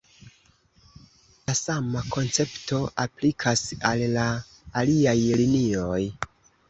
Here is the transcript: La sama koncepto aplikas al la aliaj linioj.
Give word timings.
La 1.49 1.53
sama 1.59 2.01
koncepto 2.15 2.79
aplikas 3.05 3.63
al 3.91 4.03
la 4.17 4.27
aliaj 4.83 5.17
linioj. 5.45 6.01